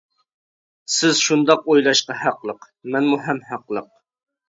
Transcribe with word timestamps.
سىز 0.93 1.21
شۇنداق 1.27 1.69
ئويلاشقا 1.73 2.19
ھەقلىق، 2.25 2.69
مەنمۇ 2.97 3.25
ھەم 3.31 3.47
ھەقلىق. 3.55 3.93